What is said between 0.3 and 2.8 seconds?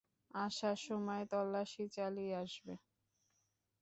আসার সময় তল্লাশি চালিয়ে আসবে।